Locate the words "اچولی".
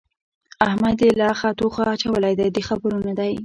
1.93-2.33